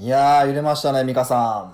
[0.00, 1.70] いやー、揺れましたね、美香さん。
[1.70, 1.72] っ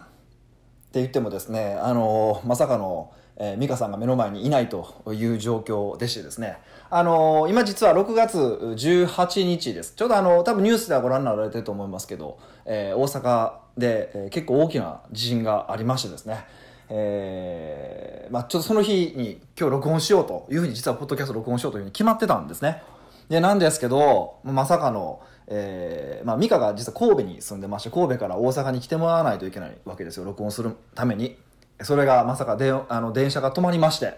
[0.93, 6.57] て言ってもですね、あのーまさかの、えー、美香さんが目の前にいないという状況でしてですね、
[6.89, 9.93] あのー今実は6月18日です。
[9.95, 16.47] ちょうどあの、多分ニュースではご覧になられてると思いますけど、えー大阪で、えー結構大きな地震がありましてですね、
[16.89, 22.83] えーまあちょっとその日に今日録音しようというふうに実はポッドキャスト録音しようというふうに決まってたんですね。
[23.29, 31.37] で、なんですけど、まさかの、えーまあ、美香が実は神戸に住んでまして、神戸から大阪に来てもらわないといけないわけですよ、録音するために。
[31.83, 34.15] それがまさかであの電車が止まりまして、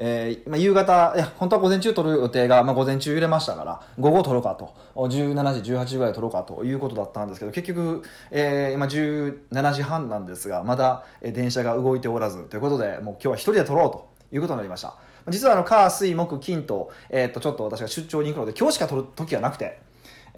[0.00, 14.94] えーまあ、夕方、いや、本当は午前中撮る予定が、まあ、午前中揺れましたから、午後撮ろうかと、17時、18時ぐらい撮ろうかということだったんですけど、結局、えー、今17時半なんですが、まだ電車が動いておらず、ということで、もう今日は一人で撮ろうということになりました。
[15.30, 19.80] 実はあの、火、水、木、金と、えーっと、ちょっと私が出張に行くので、今日しか撮る時はなくて、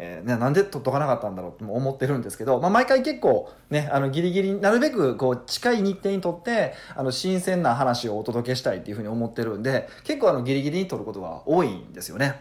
[0.03, 12.41] えーね、なんで撮っとかなかったんだろうとも思ってるんですけど、まあ、毎回結構ね、あの、ギリギリ、なるべくこう、近い日程にとって、あの、新鮮な話をお届けしたいっていうふうに思ってるんで、結構あの、ギリギリに撮ることが多いんですよね。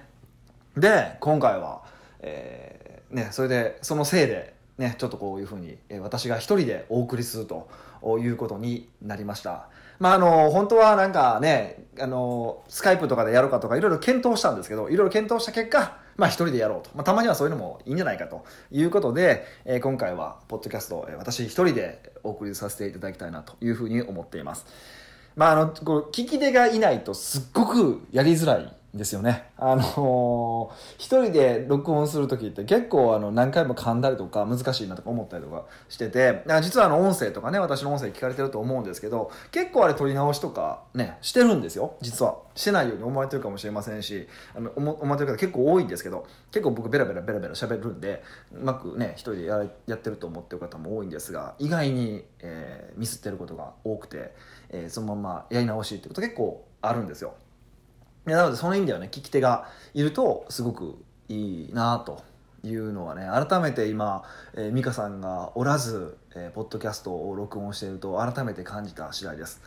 [0.77, 1.83] で、今回は、
[2.21, 7.67] えーね、それで、そのせいで、ね、ちょっとこういうふうに、え私が一人でお送りすると
[8.21, 9.67] いうことになりました。
[9.99, 16.91] まあ、あの、本当はなんかね、あの、スカイプとかでやろうかとかいろいろ検討したんですけど、いろいろ検討した結果、まあ一人でやろうと。
[16.93, 24.65] まあたまにはそういうのもいいんじゃないかということで、えー今回は、ポッドキャスト、えー私一人でお送りさせていただきたいなというふうに思っています。
[25.35, 29.51] まああの、こう聞き手がいないとすっごくやりづらいですよね。
[29.57, 42.37] あのー一人で録音するときって結構あの何回も噛んだりとか難しいなとか思ったりとかしてて、実はあの音声とかね、私の音声聞かれてると思うんですけど、結構あれ撮り直しとかね、してるんですよ、実は。
[42.55, 54.33] してないように思われてるかもしれませんし、あの思思われてる方結構多いんですけど、結構僕ベラベラベラベラ喋るんで、うまくね、一人でややってると思ってる方も多いんですが、意外に、えーミスってることが多くて、
[54.69, 57.33] えーそのままやり直しってこと結構あるんですよ。
[58.30, 62.21] いやなのでその意味ではね聞き手がいるとすごくいいなと
[62.64, 69.61] いうのはね改めて今、えー、美香さんがおらず、えーポッドキャストを録音していると改めて感じた次第です。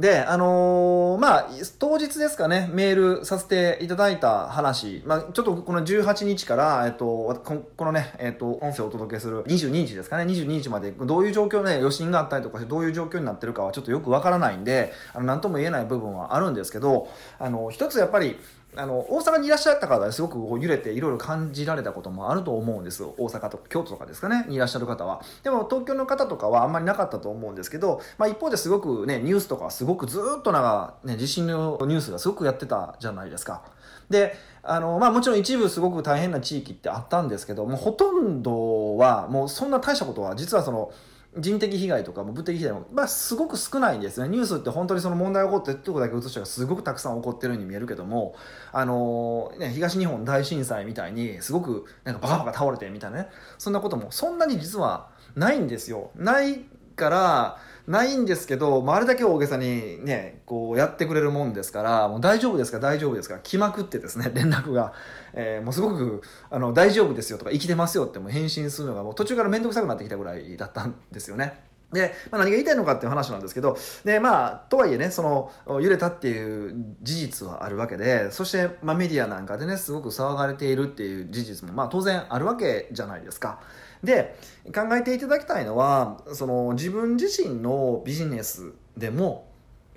[0.00, 7.40] であのーまあ当日ですかねメールさせていただいた話、まあ、ちょっとこの18日から、えっと、
[7.76, 10.24] このね、えっと、音声をお届けする22日ですかね。
[10.24, 18.38] 22日までどういう状況ね余震があったりとかしてどういう状況になってるかはちょっとよくわからないんであのなんとも言えない部分はあるんですけどあの一つやっぱり
[18.76, 24.44] あの大阪にいらっしゃった方はすごくこう揺れていろいろ感じられたこともあると思うんです大阪とか京都とかですかね。
[24.48, 25.22] にいらっしゃる方は。
[25.42, 33.62] でも東京の方とかはあんまりなかったと思うんですけど、まあ、一方ですごくねニュースとかすごくずっとなんか、ね、地震のニュースがすごくやってたじゃないですか。
[34.08, 40.92] であの、まあ、もちろん一部すごく大変な地域ってあったんですけどもうほとんどはもうそんな大したことは実はその
[41.36, 44.28] 人的被害とか物的被害も、まあ、すごく少ないんですね。
[44.28, 48.34] ニュースって本当にその問題起こってるとこだけ映したらすごくたくさん起こってるように見えるけども、
[48.72, 56.64] あのね、東日本大震災みたいにすごくなんかバカバカ倒れてみたいなねそんなこともそんなに実はないんですよない
[56.96, 57.58] から
[57.90, 64.92] ないんですけど、まあ、あれだけ大げさにねこうやってくれるもんですからもう大丈夫ですか大丈夫ですか来まくってですね 連絡が、
[65.32, 71.69] えーもうすごくあの大丈夫ですよとか生きてますよっても返信するのがもう途中から面倒くさくなってきたぐらいだったんですよね。
[71.92, 83.60] で、まあ、何が言いたいのかっていう話なんですけど、で、まあ、とはいえね、その、揺れたっていう事実はあるわけで、そして、まあ、メディアなんかでね、すごく騒がれているっていう事実も、まあ、当然あるわけじゃないですか。
[84.04, 84.36] で、
[84.74, 89.49] 考えていただきたいのは、その、自分自身のビジネスでも、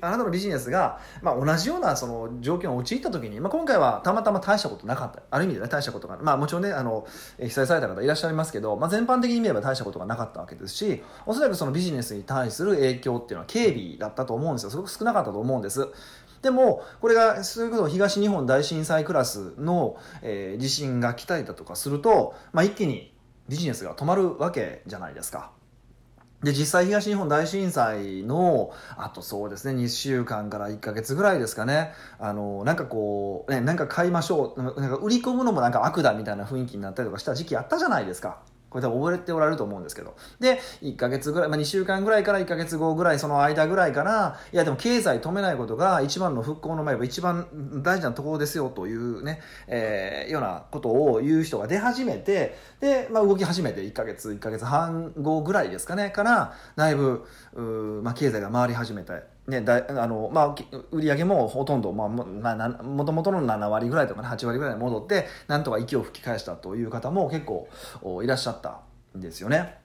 [0.03, 5.21] あなたのビジネスが、まあ、同じようなその状況に陥った時に、まあ、今回はたまたま大したことなかった。
[5.29, 7.07] ある意味でね大したことがまあもちろんねあの
[7.39, 14.69] 被災された方いらっしゃいますけど、まあ、全般的に見れば大したことがなかったわけですしおそらくそのビジネスに対する影響っていうのは軽微だったと思うんですよ。
[14.69, 15.87] すごく少なかったと思うんです。
[16.41, 23.13] でもこれがそういうこと東日本大震災クラスの、えー地震が来たりだとかすると、まあ、一気に
[23.49, 25.51] ビジネスが止まるわけじゃないですか。
[26.43, 31.93] で実際東日本大震災のあとそうですね2週間から1ヶ月ぐらいですかね。
[32.19, 34.61] あのなんかこう、ね、なんか買いましょう。
[34.61, 38.41] なんか売り込むのもなんか悪だみたいな雰囲気になったりとかした時期あったじゃないですか。
[38.73, 47.47] これ多分覚えておられると思うんですけどで1ヶ月ぐらい、まあ、2週間ぐらいから1ヶ月後ぐらいその間ぐらいからいやでも経済止めないことが一番の復興の前は一番
[47.83, 57.61] 大事なところですよというね、えーようなことを言う人が出始めてで、まあ、動き始めて1ヶ月1ヶ月半後ぐらいですかねからだいぶう、
[58.03, 59.32] まあ、経済が回り始めて。
[59.45, 60.55] ね、だあのまあ、
[60.91, 67.67] 売り上げもほとんど、まあ、もともとの7割ぐらいとかね8割ぐらいに戻ってなんとか息を吹き返したという方も結構
[68.23, 68.79] いらっしゃった
[69.17, 69.75] んですよね。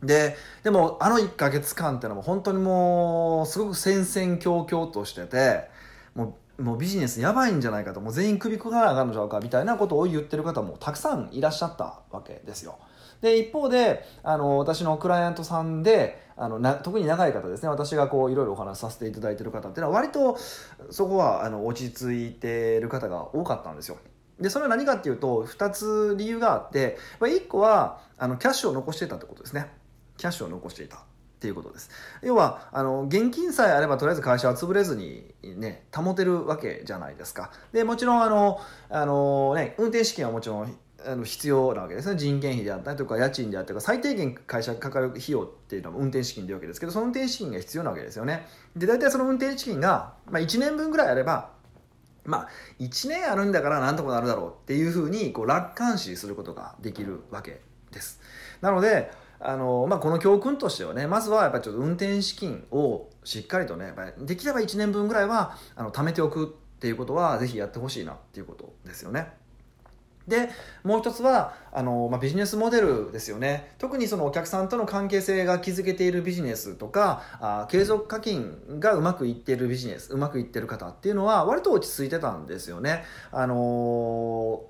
[0.00, 5.68] ででもあの1ヶ月間っていうのも本当にもうすごく戦々恐々としてて
[6.14, 12.78] もうもうビジネスやばいんじゃないかともう全員首くがらなあかんのちゃうかみたいなことを言ってる方もたくさんいらっしゃったわけですよ。
[13.20, 20.38] で一方であの私のクライアントさんであのな特に長い方ですね私がこういろいろお話しさせていただいてる方っていうのは割と
[20.90, 23.98] そこはあの落ち着いてる方が多かったんですよ。
[24.40, 29.66] でそれは何かっていうと2つ理由があってまあ1個はあのキャッシュを残していたってことですね。
[30.16, 30.98] キャッシュを残していた
[31.38, 31.88] っていうことです
[32.22, 38.60] 要はあの現金さえあればとりあえず会社は潰れずに、ね、保てるわけじゃないですかでもちろんあの
[38.90, 40.76] あの、ね、運転資金はもちろん
[41.06, 42.18] あの必要なわけですね。
[42.18, 48.46] 人件費であったりとか家賃であったりとか最低限会社がかかる費用っていうのは運転資金というわけですけどその運転資金が必要なわけですよね。
[48.76, 51.50] で大体その運転資金が、まあ、1年分ぐらいあれば
[52.24, 52.48] まあ
[52.80, 57.60] 1年あるんだからなんとかなるだろうっていうふうにこう楽観視することができるわけ
[57.92, 58.20] です。
[58.60, 59.10] なので
[59.40, 69.28] あのまあ、この教訓としてはねまずはやっぱりちょっと運転資金をしっかりとねやっぱりできれば1年分ぐらいはあの貯めておくっていうことはぜひやってほしいなっていうことですよね。
[70.28, 70.50] で
[70.84, 83.04] もう一つはあの、まあ、ビジネスモデルですよね特にそのお客さんとの関係性が築けているビジネスとかあ継続課金がうまくいっているビジネスうまくいってる方っていうのは割と落ち着いてたんですよね。
[83.32, 84.64] あの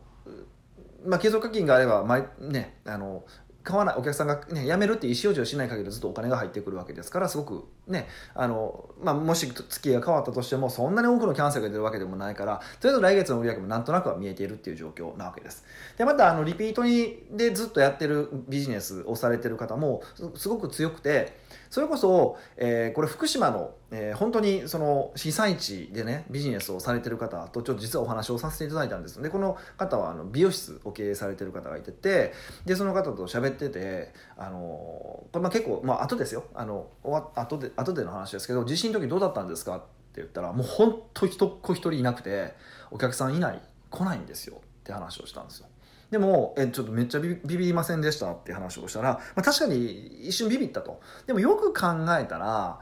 [1.04, 3.24] まあ、継続課金があれば毎、ね、あの
[3.62, 15.64] 買わないお客さんが、ね、辞めるっていう意思表示をしない限りずっとお金が入ってくるわけですからすごくねあの、まあ、もし月が変わったとしてもそんなに多くのキャンセルが出るわけでもないからとりあえず来月の売り上げもなんとなくは見えているっていう状況なわけです。
[15.96, 20.02] でまたあのリピートにでずっとやってるビジネスをされてる方も
[20.36, 21.38] すごく強くて
[21.70, 29.20] それこそ、えー、これ福島の、えー、本当にその被災地でねビジネスをされてる方とちょっと実はお話をさせていただいたんです。
[29.22, 32.32] でこの方はあの美容室を経営されてる方がいてて
[32.64, 36.44] でその方と喋っててあのこれ、まあ、結構まあ後ですよ。
[36.54, 36.86] あの
[37.34, 39.86] 後で後での話ですけど地震の時どうだったんですかって
[40.16, 42.54] 言ったらもう本当人っ子一人いなくて
[42.90, 45.66] お客さんいない来ないんですよって話をしたんですよ。
[46.10, 51.00] でもえちょっとめっちゃビビりませんでしたって話をしたら、まあ、確かに一瞬ビビったと。
[51.26, 51.88] でもよく考
[52.18, 52.80] えたら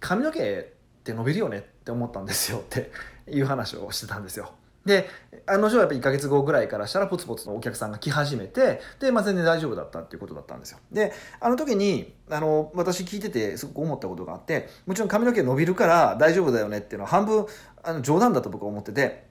[0.00, 0.64] 髪の毛っ
[1.04, 2.90] て伸びるよねって思ったんですよって
[3.30, 4.50] いう話をしてたんですよ。
[4.84, 5.08] で
[5.46, 10.78] あの女はやっぱ1ヶ月後ぐらいからしたらポツポツのお客さんが来始めてで、まあ、全然大丈夫だったっていうことだったんですよ。
[10.92, 17.46] であの時にあの私聞いててすごく思ったことがあってもちろん髪の毛伸びるから大丈夫だよねっていうのは半分
[17.82, 19.28] あの冗談だと僕は思ってて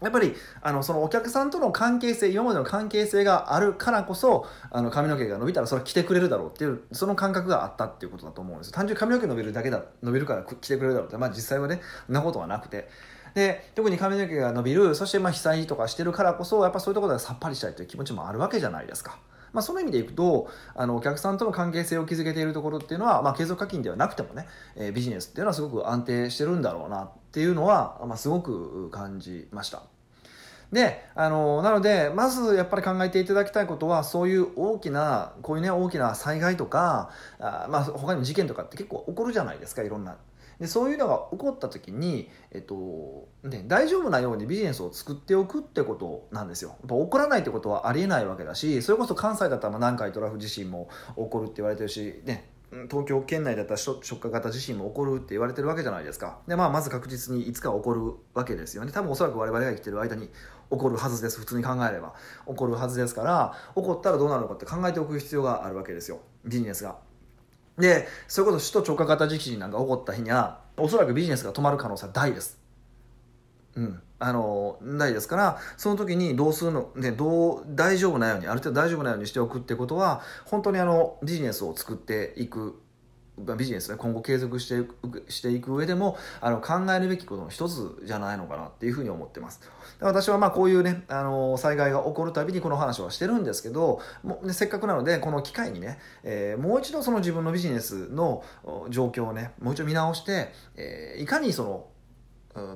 [0.00, 8.72] やっぱりあのそのお客さんとの関係性今までの関係性があるからこそあの髪の毛が伸びたらそれは来てくれるだろうっていうその感覚があったっていうことだと思うんです。
[8.72, 12.88] 単純に髪の毛伸びるだけだ伸びるから来てくれるだろうって、まあ、実際はねそんなことはなくて。
[13.36, 19.18] で特に髪の毛が伸びるそしてまあ被災とかしてるからこそやっぱそういうところでさっぱりしたいという気持ちもあるわけじゃないですか。
[19.52, 29.82] まあ、その意味でいくとあのお客さんとの関係性を築けているところっていうのは、まあ、継続課金ではなくてもね、えー、ビジネスっていうのはすごく安定してるんだろうなっていうのは、まあ、すごく感じました。
[30.72, 40.16] であのなのでまずやっぱり考えていただきたいことはそういう大きなこういうね大きな災害とかあ、まあ、他にも事件とかって結構起こるじゃないですかいろんな。
[40.60, 46.70] でそういうのが起こった時に、えっとね、大丈夫なようにビジネスを作っておくってことなんですよ。
[46.70, 52.48] やっぱ起こらないってことはありえないわけだしそれこそ関西だったら南海トラフ地震も起こるって言われてるし、ね、
[52.90, 56.38] 東京県内だったら直下型地震も起こるって言われてるわけじゃないですか。
[56.48, 58.92] で、まあ、まず確実にいつか起こるわけですよね。
[58.92, 60.28] 多分おそらく我々が生きてる間に
[60.70, 61.38] 起こるはずです。
[61.38, 62.14] 普通に考えれば
[62.46, 66.20] 起こるはずですから起こったらどうなるのかって考えておく必要があるわけですよ。
[66.44, 67.05] ビジネスが。
[67.78, 72.58] でそれこそ首都直下型地震なんか起こった日にはおそらくビジネスが止まる可能性は大です。
[73.74, 74.00] うん。
[74.18, 82.80] あのないですからその時にどうするの、ね、どう大丈夫なようにある程度大丈夫なようにしておくってことは本当にあのビジネスを作っていく
[83.38, 89.60] ビジネスね今後継続していくしていく上でもあの考えるべきことの一つじゃないのかなっていうふうに思ってます。
[90.00, 98.42] 私はまあこういうねあの災害が起こるたびにこの話はしてるんですけども、ね、せっかくなのでこの機会にね、えー、もう一度その自分のビジネスの
[98.90, 101.86] 状況をねもう一度見直して、えー、いかにその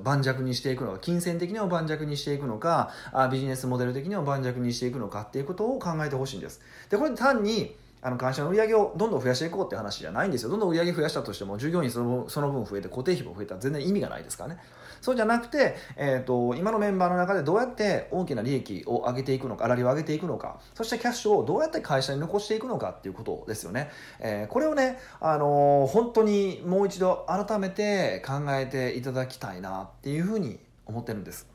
[0.03, 2.91] 盤石にしていくのか金銭的にも盤石にしていくのか
[3.31, 6.61] ビジネスモデル的にも盤石にしていくのかっていうことを考えてほしいんです。
[6.89, 10.49] でこれ単にあの会社の売り上げをどんどん増やしていこうって話じゃないんですよ。
[10.49, 14.61] どんどん売り上げ増やしたとしても従業員そのその分増えて固定費も増えたら全然意味がないですからね
[15.01, 23.89] そうじゃなくて、えーと、今のメンバーの中でどうやって大きな利益を上げていくのか粗利を上げていくのかそしてキャッシュをどうやって会社に残していくのかっていうことですよね、
[24.19, 31.50] えー、これをね、あのー、本当にもう一度改めて考えていただきたいなっていうふうに思ってるんです。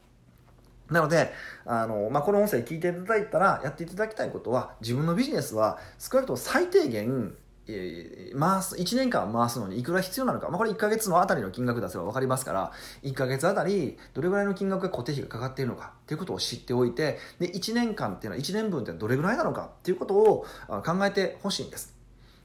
[0.91, 1.33] なので、
[1.65, 7.35] あの、まあ、この音声聞いていただいたら、やっていただきたいことは、自分のビジネスは少なくとも最低限、
[7.69, 10.49] えー、回す、1年間回すのにいくら必要なのか。
[10.49, 21.97] まあ、これ1ヶ月のあたりの金額出せば分かりますから、1ヶ月あたりどれぐらいの金額が固定費がかかっているのかっていうことを知っておいて、で、1年間っていうのは1年分ってどれぐらいなのかっていうことを考えてほしいんです。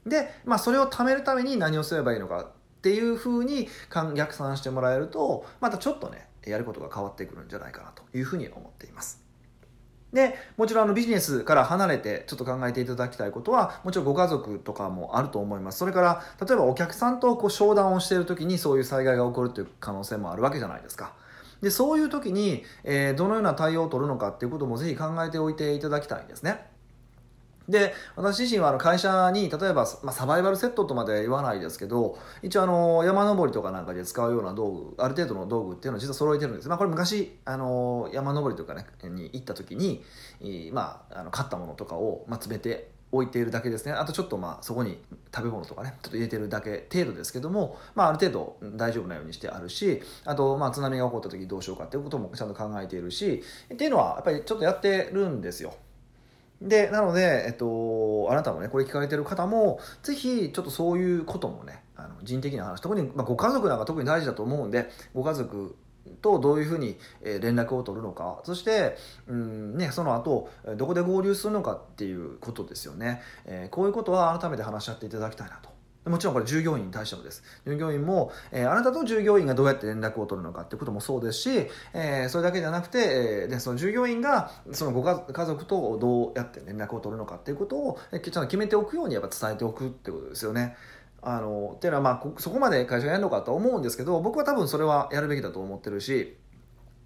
[0.04, 2.46] で、まあ、それを貯めるために何をすればいいのかっ
[2.82, 3.68] ていうふうに
[4.16, 9.22] 逆算してもらえると、またちょっとね、やることが変わってくるんじゃないかなというふうに思っています。
[10.12, 15.78] で、もちろんあのビジネスから離れてちょっと考えていただきたいことは、もちろんご家族とかもあると思います。
[15.78, 21.14] それから、例えばお客さんとこう商談をしている時にそういう災害が起こるという可能性もあるわけじゃないですか。
[21.62, 26.71] で、そういう時に、えー、どのような対応を取るのかっていうこともぜひ考えておいていただきたいんですね。
[27.72, 36.68] で、私自身はあの会社に、例えば、まあ、サバイバルセットとまでは言わないですけど、一応あの、山登りとかなんかで使うような道具、ある程度の道具っていうのを実は揃えてるんです。
[36.68, 40.04] まあこれ昔、あの、山登りとかね、に行った時に、
[40.72, 43.92] まあ、あの、買ったものとかを、まあ、詰めて置いているだけですね。
[43.92, 44.98] あとちょっとまあそこに
[45.34, 55.74] 食べ物とかね、ちょっと入れてるだけ程度ですけども、まあある程度大丈夫なようにしてあるし、あとまあ津波が起こった時どうしようかっていうこともちゃんと考えているし、っていうのはやっぱりちょっとやってるんですよ。
[56.68, 65.76] で、なので、えっと、あなたもね、これ聞かれてる方も、ぜひ、ちょっとそういうこともね、あの人的な話、特に、まあ、ご家族なんか特に大事だと思うんで、ご家族
[66.20, 73.22] とどういうふうに連絡を取るのか、そして、うんね、その後、どこで合流するのかっていうことですよね。
[73.44, 75.71] えー、こういうことは改めて話し合っていただきたいなと
[76.04, 77.44] もちろんこれ従業員に対してもです。
[77.64, 81.50] 従業員も、えー、あなたと従業員がどうやって連絡を取るのかってこともそうですし、
[81.94, 90.76] えー、それだけじゃなくて、えー、でその従業員がそのご家族とどうやって連絡を取るのかっていうことを、えー、ちゃんと決めておくようにやっぱ伝えておくってことですよね。
[91.24, 96.36] あの、っていうのはまあ、そこまで会社がやるのかと思うんですけど、僕は多分それはやるべきだと思ってるし、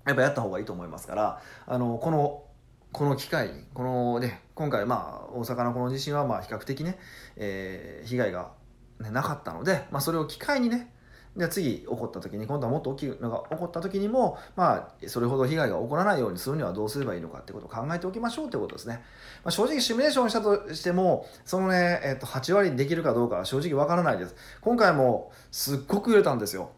[0.07, 2.45] やっぱやった方がいいと思いますから、あの、この、
[2.93, 6.99] この機会に、このね、今回まあ、大阪のこの地震はまあ比較的ね、
[7.37, 8.53] えー、被害が
[9.01, 10.93] ね、なかったので、まあ、それを機会にね
[11.37, 19.03] じゃ次起こった時に今度はもっと大きいのが起こった時にも、まあ、それほど被害が起こらないようにするにはどうすればいいのかってことを考えておきましょうってことですね。
[19.45, 24.35] まあ、正直シミュレーションしたとしても、そのね、えっと、8割にできるかどうかは正直わからないです。
[24.63, 26.71] 今回もすっごく揺れたんですよ。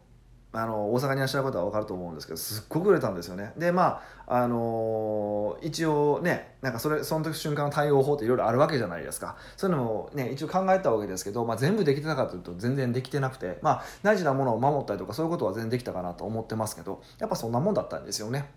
[0.51, 3.53] あの大阪にいらっしゃる方は分かると思うんですけどすっごく売れたんですよね。
[3.57, 9.37] でまああのー、一応ねなんかそれその時瞬間の対応法っていろいろあるわけじゃないですか。
[9.57, 18.49] そういうのもね一応考えたわけですけど、まあ、全部できてたかというと全然できてなくてまあ大事なものを守ったりとかそういうことは全然できたかなと思ってますけどやっぱそんなもんだったんですよね。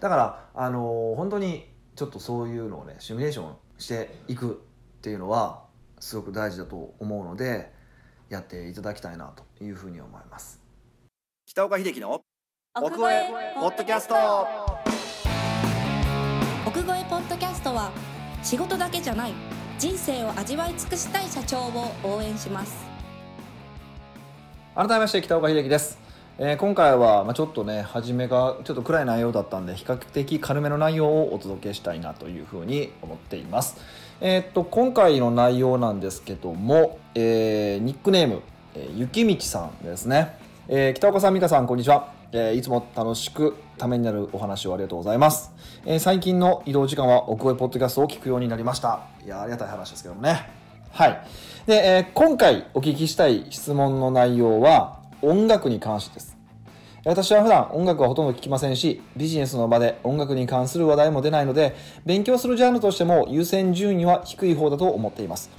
[0.00, 4.62] だからあのー、本当にちょっとそういうのをねシミュレーションしていく
[4.98, 5.64] っていうのは
[6.00, 7.70] すごく大事だと思うので
[8.30, 10.61] やっていただきたいなというふうに思います。
[11.44, 12.22] 北岡秀樹の
[12.74, 14.14] 奥越えポッドキャスト。
[16.64, 17.90] 奥越えポッドキャストは
[18.42, 19.32] 仕事だけじゃない
[19.78, 22.86] 人生を味わい尽くしたい社長を応援します。
[24.74, 25.98] 改めまして北岡秀樹です、
[26.38, 33.76] えー、今回は、まあ、ちょっとね初めがちょっと暗い内容だったんで比較的軽めの内容をお届けしたいなというふうに思っています。
[34.20, 38.42] えー、っと今回の内容なんですけども、えー、ニックネーム、
[38.74, 42.12] えー、ゆきみちさんですねえー、北岡さん、美香さん、こんにちは。
[42.30, 45.50] えー、いつも楽しくためになるお話をありがとうございます。
[45.84, 49.00] えー、最近の移動時間は奥越ポッドキャストを聞くようになりました。
[49.24, 50.48] いや、ありがたい話ですけどもね。
[50.92, 51.20] はい。
[51.66, 56.36] で、えー、今回お聞きしたい質問の内容は音楽に関してです。
[57.04, 61.74] 私は普段音楽はほとんど聴きませんし、ビジネスの場で音楽に関する話題も出ないので、
[62.06, 65.50] 勉強するジャンルとしても優先順位は低い方だと思っています。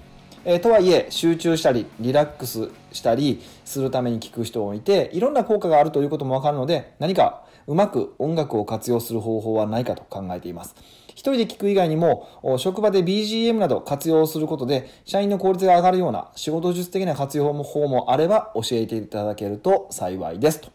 [0.45, 10.75] えー、とはいえ集中したりリラックスしたりするために聞く人もいていろんな効果があるということもわかるので何かうまく音楽を活用する方法はないかと考えています
[11.07, 20.71] 一人で聞く以外にも職場で BGM など活用することで社員の効率が上がるような仕事術的な活用法もあれば教えていただけると幸いですと、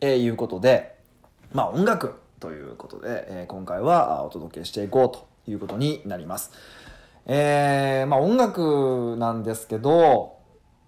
[0.00, 0.94] えー、いうことで
[1.52, 6.52] まあ音楽ということで、えー、今回はお届けしていこうということになります。
[7.30, 10.38] えー、まあ音楽なんですけど、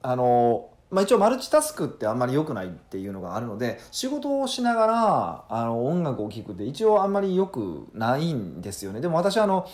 [0.03, 9.03] あの、まあ一応マルチタスクってあんまり良くないっていうのがあるので、仕事をしながら、あの、音楽を聴くって一応あんまり良くないんですよね。
[9.03, 9.69] でも私はあの、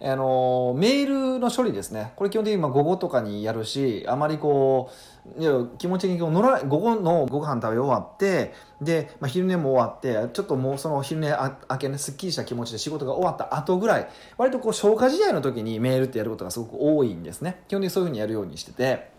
[0.00, 2.12] あの、メールの処理ですね。
[2.14, 4.94] これ基本的にま午後とかにやるし、あまりこう、
[5.38, 11.30] いや気持ち的に乗ら午後のご飯食べ終わって、で、まあ、昼寝も終わって、ちょっともうその昼寝
[11.70, 17.62] 明けね、すっきりした気持ちで仕事が終わった後ぐらい、割とこう消化試合の時にメールってやることがすごく多いんですね。
[17.68, 19.10] 基本的にそういうふうにやるようにしてて。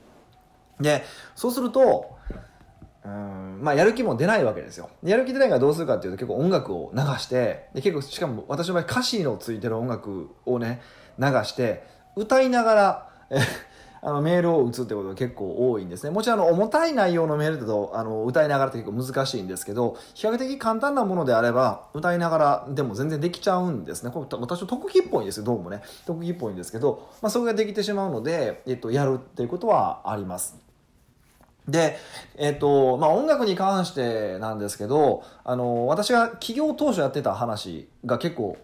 [0.79, 1.03] で、
[1.35, 2.17] そうすると、
[3.05, 4.89] うんまあ、やる気も出ないわけですよ。
[5.03, 10.81] やる気出ないからどうするかっていうと結構音楽を流してで結構しかも私の場合歌詞のついてる音楽をね
[11.19, 13.09] 流して歌いながら
[14.05, 16.09] あのメールを打つってことが結構多いんですね。
[16.09, 24.11] もちろんあの重たい内容のメールだとあの歌いながらって結構難しいんですけど比較的簡単なものであれば歌いながらでも全然できちゃうんですね。
[24.11, 30.57] これ私特技っぽいんですよどうもね特技っぽいんですけど、まあ、それができてしまうので、えっと、やるっていうことはあります。
[31.67, 31.97] で、
[32.35, 38.57] えっ、と、まあ、音楽に関してなんですけど、あの、私が企業当初やってた話が結構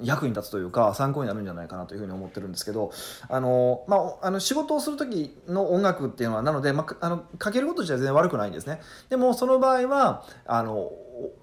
[0.00, 2.92] 役に立つというか参考になるんじゃないかなというふうに思ってるんですけど
[3.28, 8.80] あの、まあ、あの仕事をする時の音楽っていうのはなので、まあ、あのかけること自体全然悪くないんですね。
[9.08, 10.90] でもその場合はあの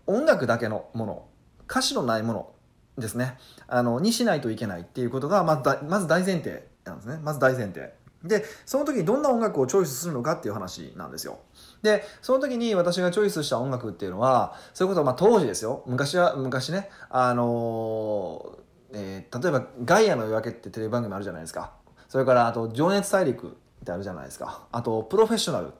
[0.07, 1.25] 音楽だけのもの
[1.69, 2.51] 歌詞のないもの
[2.97, 3.37] ですね。
[3.67, 7.19] あのにしないといけないっていうことがまずまず大前提なんですね。
[7.21, 7.93] まず大前提。
[8.23, 11.39] でその時にどんな音楽をチョイスするのかっていう話なんですよ。
[11.85, 15.83] でその時に私がチョイスした音楽っていうのはそういうことはまあ当時ですよ。
[15.85, 16.89] 昔は昔ね。
[17.11, 18.57] あの、
[18.91, 21.73] えー、例えば「ガイアの夜明け」ってテレビ番組あるじゃないですか。
[22.09, 23.51] それからあと「情熱大陸」っ
[23.85, 24.65] てあるじゃないですか。
[24.71, 25.71] あと「プロフェッショナル」っ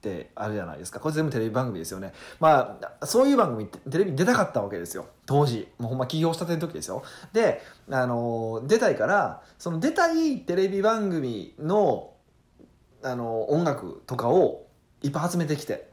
[0.00, 0.98] てあるじゃないですか。
[0.98, 2.12] これ全部テレビ番組ですよね。
[2.40, 5.06] まあそういう番組ってテレビに出たかったわけですよ。
[5.26, 5.68] 当時。
[5.78, 7.04] もうほんま起業したての時ですよ。
[7.32, 12.14] であの出たいからその出たいテレビ番組の
[13.04, 14.66] あの音楽とかを
[15.02, 15.92] いっぱい集めてきて。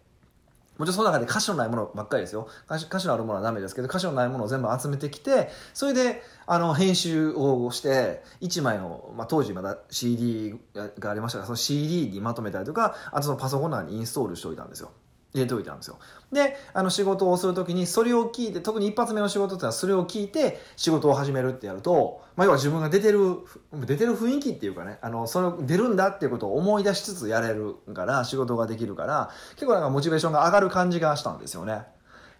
[0.79, 2.47] もちろんその中で歌詞のないものばっかりですよ。
[2.65, 10.55] 歌詞歌詞のあるものはダメですけど歌詞のないものを全部集めてきてそれであの編集をして1枚の、まあ、当時まだ CD
[10.97, 14.91] がありましたからその CD にまとめたりとかあとそのパソコン内にインストールしておいたんですよ。
[15.33, 15.99] 入れておいたんですよ。
[16.31, 23.37] であの仕事をする時にそれを聞いて特に一発目の仕事ってのはそれを聞いて仕事を始めるってやると、まあ、要は自分が出てる
[23.73, 31.83] 出てる雰囲気っていうかねあのそれ出るんだっていうことを思い出しつつやれるから仕事ができるから結構なんかモチベーションが上がる感じがしたんですよね。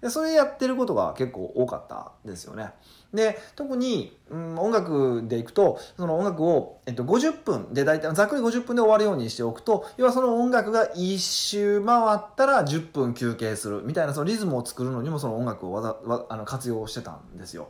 [0.01, 2.72] でそれやってることが結構多かったですよね。
[3.13, 17.69] で特に、うん、音楽でいくとその音楽を、えっと、50分で大体ざっくり50分で終わるようにしておくと要はその音楽が1周回ったら10分休憩するみたいなそのリズムを作るのにもその音楽をわざわあの活用してたんですよ。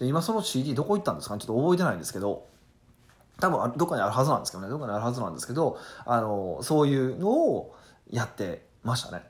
[0.00, 1.34] で今その CD どこ行ったんですか？
[1.34, 2.46] ねちょっと覚えてないんですけど
[3.40, 7.74] 多分どっかにあるはずなんですけどねどっかにあるはずなんですけどあのそういうのを
[8.10, 9.22] やってましたね。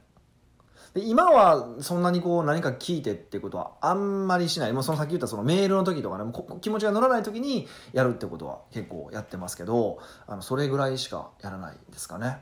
[0.99, 12.39] で今はそんなにこう何か聞いてってことはあんまりしないもうそのさっき言ったそのメールの時とかねもう気持ちが乗らない時にやるってことは結構やってますけどあのそれぐらいしかやらないですかね。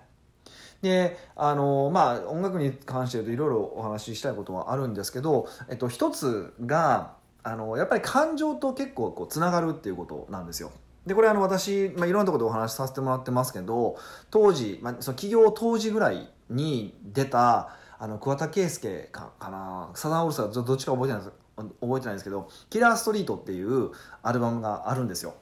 [0.80, 10.72] であのまあ音楽に関して言うといろいろお話ししたいことはあるんですけど、えっと、一つがあのやっぱり感情と結構こうつながるっていうことなんですよ。
[11.06, 13.96] でこれあの私、まあ、いろんなところでお話しさせてもらってますけど
[14.30, 19.90] 当時、まあ、その企業当時ぐらいに出たあの桑田佳祐かかな。
[19.94, 21.46] サザンオールスターどっちか覚えてないです。
[21.80, 23.90] 覚えてないんですけど「キラーストリート」っていう
[24.22, 25.34] アルバムがあるんですよ。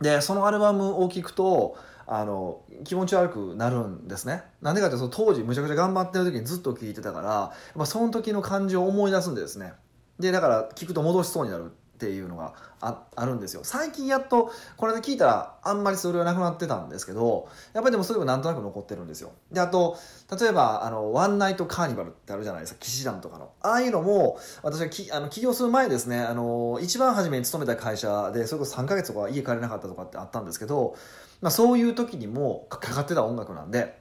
[0.00, 4.44] でそのアルバムを聴くとあの気持ち悪くなるんですね。
[4.62, 9.74] なんでかってその当時むちゃくちゃ頑張ってる時にずっと聴いてたからやっぱその時の感じを思い出すんですね。
[10.18, 11.72] でだから聞くと戻しそうになる。
[12.00, 13.60] っていうのがああるんですよ。
[13.62, 19.32] 最近やっとこれで聞いたらあんまりそれはなくなってたんですけどやっぱりでもそれもなんとなく残ってるんですよ。
[19.52, 19.98] であと
[20.40, 22.78] 例えばあのワンナイトカーニバルってあるじゃないですか。
[22.80, 23.50] 騎士団とかの。
[23.60, 30.96] ああいうのも私はきあの起業する前ですねあの一番初めに勤めた会社でそれこそ3ヶ月とか家帰れなかったとかってあったんですけど、
[31.42, 33.99] まあ、そういう時にもかかってた音楽なんで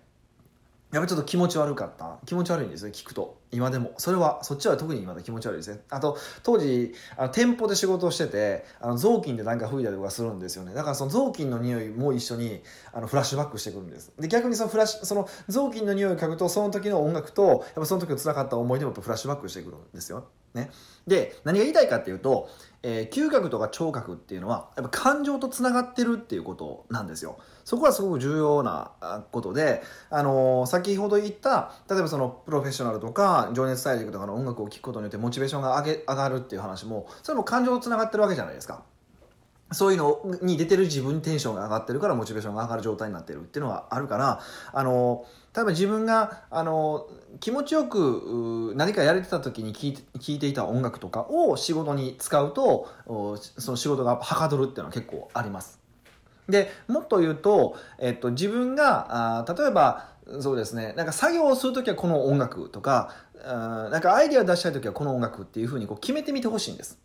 [0.91, 2.17] やっぱちょっと気持ち悪かった？
[2.25, 3.37] 気持ち悪いんですね聞くと。
[3.51, 3.91] 今でも。
[3.97, 5.81] それはそっちは特に今で気持ち悪いですね。
[5.89, 10.73] あと当時あの店舗で仕事をしててあの雑巾で何か吹いたりとかするんですよね。
[10.73, 14.11] だからその雑巾の匂いも一緒にあのフラッシュバックしてくるんです。
[14.19, 20.27] で逆にそのフラッシュその雑巾の匂いを嗅ぐとその時の音楽とやっぱその時の辛かった思い出もフラッシュバックしてくるんですよ。
[20.55, 20.71] ね。
[21.05, 22.49] で何が言いたいかっていうと
[22.81, 27.37] えー、嗅覚とか聴覚っていうのはやっぱ感情とつながってるっていうことなんですよ。
[27.69, 28.93] そこはすごく重要な
[29.31, 38.81] ことで、あの、先ほど言った例えばそのプロフェッショナルとか情熱大陸とかの音楽を聴くことによってモチベーションが上げ上がるっていう話もそれも感情とつながってるわけじゃないですか。
[39.71, 44.39] そういうのに出てる自分にテンションが上がってるからモチベーションが上がる状態になってるっていうのがあるから
[44.73, 47.05] あの例えば自分があの
[47.39, 52.89] 気持ちよく何かやれてた時に聴いて聞いていた音楽とかを仕事に使うと
[53.59, 55.78] その仕事がはかどるっていうのは結構あります。
[56.49, 60.09] でもっと言うと、えっと、自分があ例えば
[60.41, 66.99] そうですねなんか作業をする時はこの音楽とかあなんかアイディアを出したい時はこの音楽っていうふうにこう決めてみてほしいんです。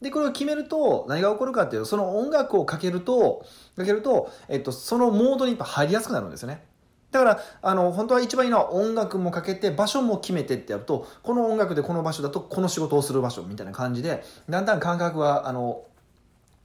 [0.00, 3.44] で、これを決めると、何が起こるかっていうと、その音楽をかけると、
[3.76, 6.64] かけると、えっと、そのモードにやっぱ入りやすくなるんですよね。
[7.10, 15.82] だからあの本当は一番いいのは音楽もかけて場所も決めてってやるとこの音楽でこの場所だとこの仕事をする場所みたいな感じでだんだん感覚はあの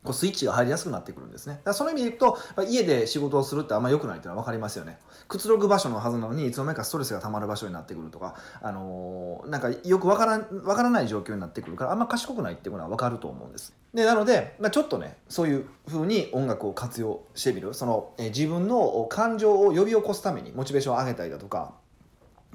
[0.05, 1.55] こうスイッチが入りやすくなってくるんですね。
[1.55, 2.37] だからその意味でいくと、
[2.67, 4.97] 家で仕事をするってあんま良くないっていうのは分かりますよね。
[5.27, 13.73] くつろぐ場所のはずなのに、いつの間にかストレスが溜まる場所になってくるとか、あのー、なんかよく分から分からない状況になってくるから、あんま賢くないっていうのは分かると思うんです。
[13.93, 17.73] で、なので、まあ、ちょっとね、そういう風に音楽を活用してみる。
[17.73, 21.73] その、え自分の感情を呼び起こすために、モチベーションを上げたりだとか、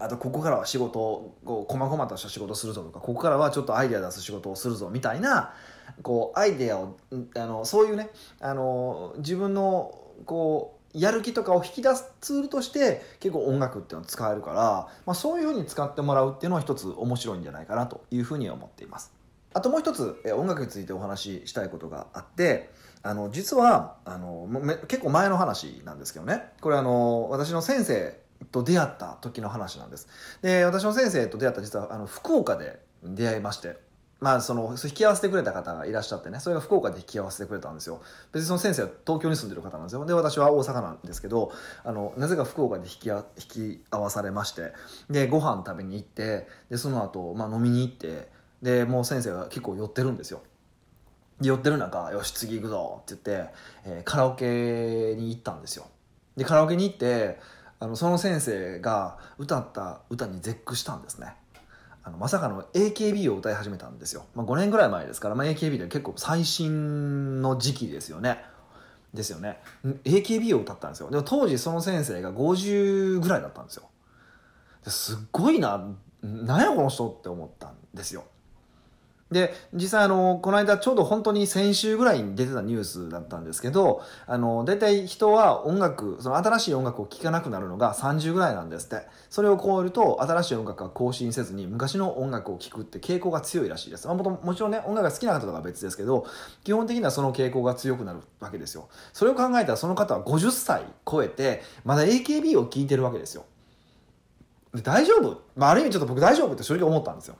[0.00, 5.52] あとここからは仕事をこう細々とした仕事をするぞとかここからはちょっとアイデア出す仕事をするぞみたいな
[6.02, 6.96] こうアイデアを
[7.36, 8.10] あのそういうね
[8.40, 9.94] あの自分の
[10.26, 19.12] こうやる気とかを引き出すツールとして結構音楽っていうのを使えるから、まあ、そういうふうに使ってもらうっていうのは一つ面白いんじゃないかなというふうに思っています。
[19.52, 22.70] あともう一つ音楽についてお話ししたいことがあって
[23.02, 24.48] あの実はあの
[24.86, 28.16] 結構前の話なんですけどねこれあの私の先生
[28.52, 30.08] と出会った時の話なんです。
[30.42, 33.76] で私の先生と出会った実はあの福岡で出会いまして
[34.20, 38.02] まあその引き合わせてくれた方がいらっしゃってねそれが福岡で引き合わせてくれたんですよ。
[38.32, 40.04] 別にその先生は東京に住んでる方なんですよ。
[40.04, 41.52] で私は大阪なんですけど
[41.84, 43.24] あのなぜか福岡で引き引
[43.78, 44.72] き合わされまして
[45.08, 48.28] でご飯食べに行ってでその後、まあ飲みに行って
[48.60, 50.42] でもう先生が結構寄ってるんですよ。
[51.40, 53.54] 寄ってる中「よし次行くぞ」って言って、
[53.84, 55.86] えー、カラオケに行ったんですよ。
[56.36, 57.40] でカラオケに行って
[57.78, 61.34] あのその先生が歌った歌に絶句したんですね。
[62.10, 68.44] あのまさかの AKB を歌い始めたんですよ、まあ、5年ぐらい前ですから、まあ、AKB で結構最新の時期ですよね。
[69.14, 69.58] ですよね。
[70.04, 71.10] AKB を歌ったんですよ。
[71.10, 73.88] でも当時その先生が50ぐらいだったんですよ。
[74.84, 75.84] ですっごいな
[76.22, 78.24] 何やこの人って思ったんですよ。
[79.30, 89.06] で実際あのこの間ちょうど本当に先週ぐらいに出てたニュースだったんですけどあの大体人は音楽その新しい音楽を聴かなくなるのが30ぐらいなんですって。
[89.30, 96.26] それを超えると新しい音楽が更新せずに昔の音楽を聴くって傾向が強いらしいです、まあ、ももちろんね音楽が好きな方とか別ですけど
[96.64, 98.88] 基本的にはその傾向が強くなるわけですよ。
[99.12, 103.44] それを考えたらその方は50歳超えてまだ AKB を聴いてるわけですよ。
[104.74, 107.36] で大丈夫、まあ、ある意味ちょっと僕大丈夫って正直思ったんですよ。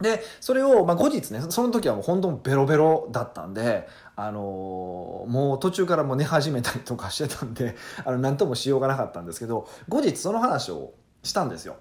[0.00, 11.76] でそれを、まあ、後日ねその時はもう本当ベロベロだったんで、あのー、もう途中からもう寝始めたりとかしてたんで あの何ともしようがなかったんですけど後日その話をしたんですよ。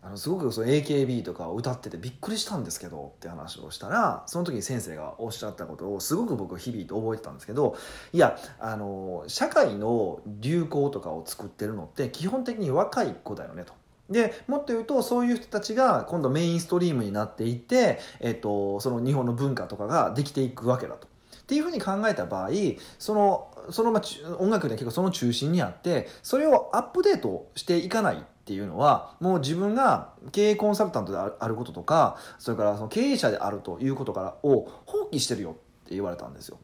[0.00, 7.76] あのすごくその AKB とかを歌っててびっくりしたんですけどって話をしたらその時に先生がおっしゃったことをすごく僕日々と覚えてたんですけど
[8.12, 13.72] いやあの社会の流行とかを作ってるのって基本的に若い子だよねと。
[14.10, 21.08] でもっと言うとそういう人たちが今度メインストリームになっていって、えっと、その日本の文化とかができていくわけだと。
[21.08, 22.50] っていうふうに考えた場合
[22.98, 24.02] そのその、ま、
[24.40, 35.54] 音楽で結構その中心にあってそれをアップデートしていかないっていうのはもう自分が経営コンサルタントであることとかそれからその経営者であるということからを放棄してるよっ
[35.88, 36.58] て言われたんですよ。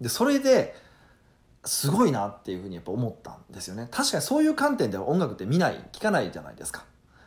[0.00, 0.74] でそれで
[1.64, 3.88] すごいなっていうふうにやっぱ思ったんですよね。
[3.90, 6.84] 確かにそういう観点では音楽って見ない聞かないじゃないですか。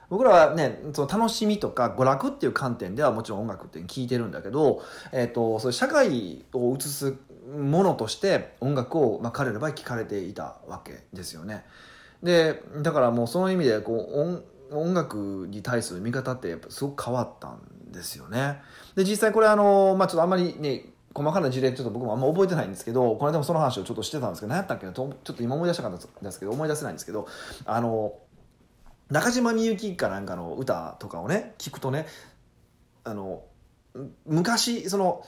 [0.10, 7.16] 僕らはねその楽しみとか娯楽っていう観点ではもちろん音楽って聞いてるんだけど、えーと、そういう社会を映す
[7.58, 11.66] ものとして音楽を、まあ、彼らの場合聞かれていたわけですよね。
[12.22, 18.62] でだからもうその意味でこう音楽に対する見方ってやっぱすごく変わったんですよね。
[18.96, 27.28] で実際これあの、まあ、ちょっとあんまりね細かな事例ちょっと僕もあんま覚えてないんですけどこの間もその話をちょっとしてたんですけど何やったっけなちょっと今思い出したかったんですけど思い出せないんですけど
[27.66, 28.14] あの
[29.10, 32.06] 中島みゆきかなんかの歌とかをね聞くとね
[33.04, 33.44] あの
[34.26, 35.26] 昔その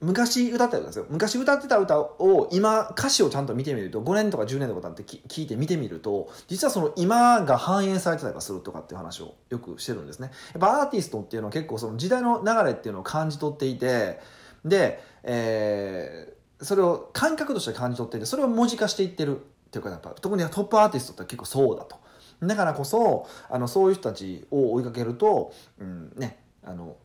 [0.00, 1.06] 昔歌ってたんですよ。
[1.08, 10.30] 昔歌ってた歌を今歌詞をちゃんと見てみると5年とか10年とかって聞いて見てみると実はその今が反映されてたりするとかっていう話をよくしてるんですね。
[10.52, 14.20] やっぱアーティストっていうのは結構その時代の流れっていうのを感じ取っていて
[14.64, 21.96] で、えー、それを感覚として感じ取っててそれを文字化していってるっていうかやっぱ特にトップアーティストって結構そうだと。
[22.42, 26.96] だからこそあのそういう人たちを追いかけると、うんね、あの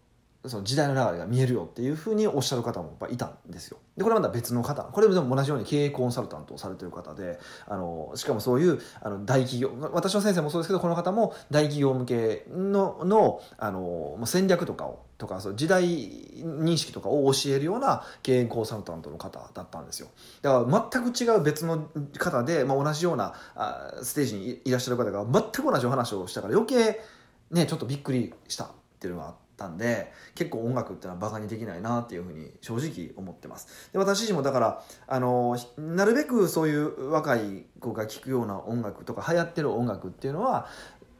[0.45, 3.77] その時代の流れが見えるよっていうふうにおっしゃる方もやっぱいたんですよ。
[3.97, 20.07] でこれはまた別の方これでも同じように経営コンサルタントをされてる方であのしかもそういうあの大企業私の先生もそうですけどこの方も大企業向けののあの戦略とかをとかその時代認識とかを教えるような経営コンサルタントの方だったんですよ
[20.41, 27.01] だから全く違う別の方で、まあ、同じようなあステージにいらっしゃる方が全く同じお話をしたから余計
[27.51, 28.67] ねちょっとびっくりしたっ
[29.01, 29.48] ていうのがあって。
[29.59, 33.91] たんで結構音楽っていうのはバカにできないなっていうふうに正直思ってます。
[33.93, 40.67] で私自身もだからあのなるべくそういう若い子が聴くような音楽とか流行ってる音楽っていうのは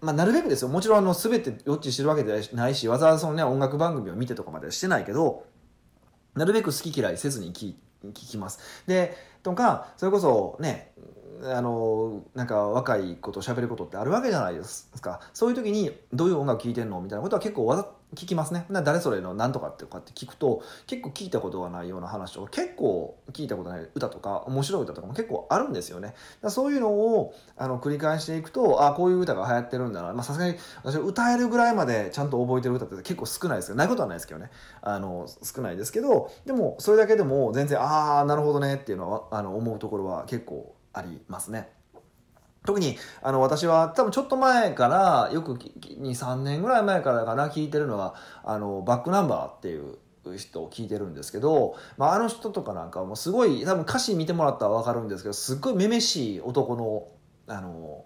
[0.01, 0.69] まあ、なるべくですよ。
[0.69, 5.43] もちろんあの全て予知してるわけではないしわざわざその、ね、音楽番組を見てとかまではしてないけど
[6.35, 7.73] なるべく好き嫌いせずに聴
[8.13, 8.59] きます。
[8.87, 10.93] でとかそれこそね
[11.43, 15.19] あのなんか若い子と喋ることってあるわけじゃないですか。
[15.33, 17.01] そういう時にどういう音楽聴いてんの？
[17.01, 18.65] みたいなことは結構わざ聞きますね。
[18.69, 26.15] 誰それの何とかってかって聞くと結構聞いたことがないような話とか結構聞いたことない歌とか面白い歌とかも結構あるんですよね。
[26.47, 30.23] そういうのをあの繰り返していくとあこういう歌が流行ってるんだな。
[30.23, 34.49] さすがに私歌えるぐらいまでちゃんと覚えてる歌って結構少ないですけどないことはないですけどね。
[34.81, 41.69] あの少ないですけどでもそれだけでも全然ああなるほどねっていうのはあの思うところは結構ありますね。
[42.65, 49.97] 特にあの私は多分ちょっと前からよく23年ぐらい前からかな聞いてるのはあのバックナンバーっていう
[50.37, 57.07] 人を聞いてるんですけど、まあ、あの人とかなんかもすごい多分歌詞見てもらったら分かるんですけどすっごいめめしい男の
[57.47, 58.05] あの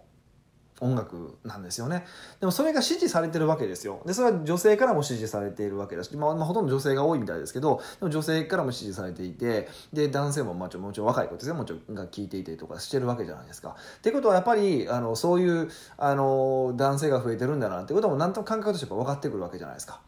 [0.81, 2.05] 音楽なんですよね。
[2.39, 4.01] でもそれが支持されてるわけですよ。
[4.05, 13.75] でそれは女性からも支持されているわけだし、まあ、まあ、ほとんど女性が多いみたいですけどでも女性からも支持されていてで男性ももちろんもちろん若い子ですねもちろんが聞いていてとかしてるわけじゃないですか。
[13.97, 20.01] ってことはやっぱりあのそういうあの男性が増えてるんだなってこともなんとなく感覚として分かってくるわけじゃないですか。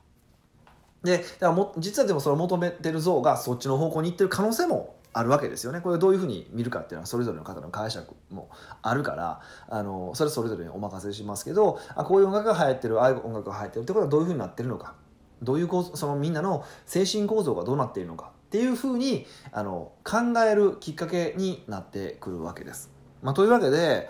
[1.04, 8.50] でだからも実はでもそれを求めてる像がそっちの方向に行ってる可能性もあるわけですよねこれどういうふうに見るかっていうのはそれぞれの方の解釈も
[8.82, 14.96] あるからあのそれそれぞれにお任せしますけどあこういう音楽が流行ってるああいう音楽が流行ってるってことはどういうふうになってるのか
[15.42, 22.92] どういう構そのみんなの精神構造がどうなっているのかっていうふうにあの考えるきっかけになってくるわけです。
[23.22, 24.10] まあ、というわけで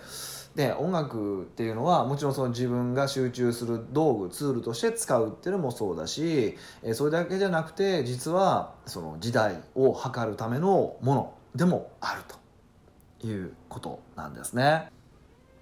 [0.56, 6.56] で音楽っていうのはもちろんその自分が集中する道具ツールとして使うっていうのもそうだし
[6.94, 12.22] それだけじゃなくて実はその時代を測るためのものでもある
[13.20, 14.90] ということなんですね。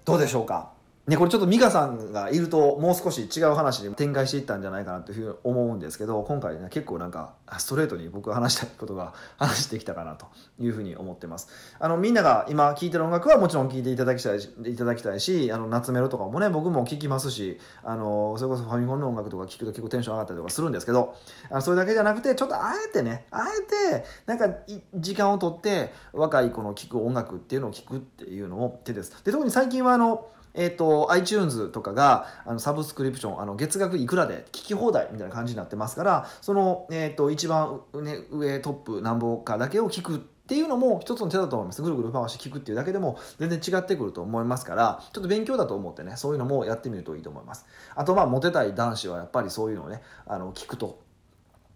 [0.05, 0.74] どうでしょうか？
[1.07, 10.25] ね、これちょっと美香さんがいるともう少し違う話に展開していったんじゃないかなというふうに思うんですけど今回ね結構なんかストレートに僕が話したいことが話してきたかなと
[10.59, 11.49] いうふうに思ってます。
[11.79, 21.15] あのみんなが今聴いてる音楽はもちろん聴いていただきたいいただきたいしあの夏メロとかもね僕も聴きますしあのそれこそファミコンの音楽とか聴くと結構テンション上がったりとかするんですけど
[21.51, 24.49] あのそれだけじゃなくてちょっとあえてねあえてなんか
[24.95, 29.23] 時間をとって若い子の聴く音楽っていうのを聴くっていうのを手です。
[29.23, 40.15] で特に最近はあのえっ、ー、と、iTunes とかが、あの、サブスクリプション、あの、月額いくらで聞き放題みたいな感じになってますから、その、えっ、ー、と、一番、ね、上トップなんぼかだけを聞く
[40.45, 41.81] っていうのも一つの手だと思います。
[41.81, 47.65] ぐるぐる回して聞くっていうだけでも全然違ってくると思いますから、ちょっと勉強だと思ってね、そういうのもやってみるといいと思います。
[47.95, 50.99] あと、まあ、モテたい男子はやっぱりそういうのをね、あの、聞くと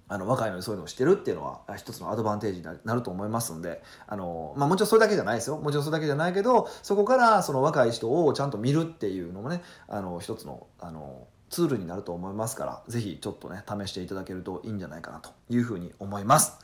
[0.10, 5.58] あの若いのにそういうのをしてるっていうのは一つのアドバンテージになると思いますんであの、まあ、もちろんそれだけじゃないですよ。
[5.58, 16.58] もちろんそれだけじゃないけどそこからその若い人をちゃんと見るっていうのもねあの一つのあのツールになると思いますから是非ちょっとね試していただけるといいんじゃないかなというふうに思います。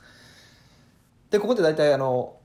[1.30, 2.38] でここで大体あの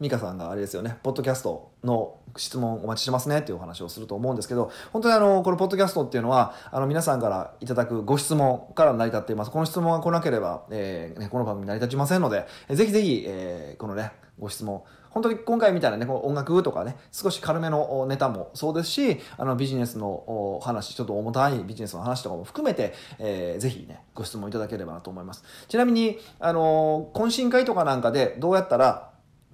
[0.00, 9.50] 美香さんがあれですよねポッドキャストの質問お待ちしてますねっていうお話をすると思うんですけど、本当にあの、このポッドキャストっていうのは、あの、皆さんからいただくご質問から成り立っています。
[9.50, 25.42] この質問が来なければ、えー、ね、この番組成り立ちませんので、えぜひぜひ、えー、このね、ご質問、本当に今回みたいなね、この音楽とかね、少し軽めのネタもそうですし、あのビジネスの話、ちょっと重たいビジネスの話とかも含めて、えー、ぜひね、ご質問いただければなと思います。
[25.68, 29.09] ちなみに、あの懇親会とかなんかでどうやったら、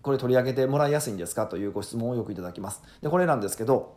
[0.06, 1.48] これ取り上げてもらいやすいんですか？
[1.48, 2.80] というご質問をよくいただきます。
[3.02, 3.96] で、これなんですけど、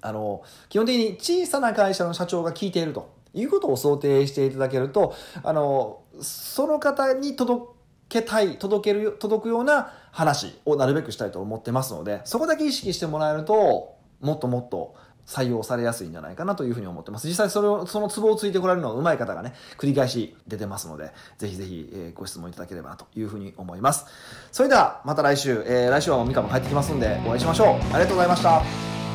[0.00, 7.74] あの、基本的に小さな会社の社長が聞いているということを想定していただけると、あの、その方に届
[8.08, 14.94] けたい、届ける、届くような話をなるべくしたいと思ってますので、そこだけ意識してもらえると、もっともっと
[15.30, 17.28] 採用されやすいんじゃないかなというふうに思ってます。
[17.28, 24.06] 実際それを、そのツボをついてこられるのは上手い方がね、繰り返し出てますので、ぜひぜひ、え、ご質問いただければなというふうに思います。
[24.50, 27.68] それでは、また来週、えー、来週はミカも帰ってきますんで、お会いしましょう。
[27.68, 29.09] ありがとうございました。